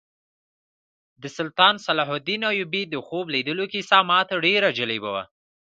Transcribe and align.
د 1.21 1.23
سلطان 1.37 1.75
صلاح 1.85 2.09
الدین 2.17 2.41
ایوبي 2.51 2.83
د 2.87 2.95
خوب 3.05 3.25
لیدلو 3.35 3.65
کیسه 3.73 3.97
ماته 4.09 4.35
ډېره 4.45 4.69
جالبه 4.77 5.09
وه. 5.15 5.23